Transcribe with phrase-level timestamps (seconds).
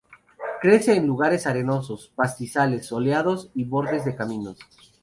[0.63, 4.57] Crece en lugares arenosos, pastizales soleados y bordes de caminos.